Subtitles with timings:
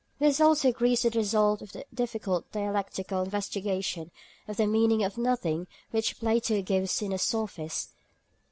[0.17, 4.09] This also agrees with the result of the difficult dialectical investigation
[4.47, 7.93] of the meaning of nothing which Plato gives in the "Sophist" (pp.